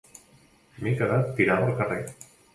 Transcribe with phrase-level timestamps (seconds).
[0.79, 2.01] M'he quedat tirada al carrer.